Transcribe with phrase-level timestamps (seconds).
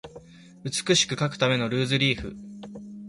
[0.63, 2.35] 美しく書くためのルーズリーフ